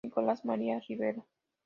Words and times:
Nicolás 0.05 0.43
María 0.49 0.81
Rivero. 0.87 1.21